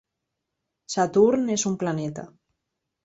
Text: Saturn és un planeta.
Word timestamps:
Saturn 0.93 1.53
és 1.57 1.67
un 1.73 1.77
planeta. 1.85 2.25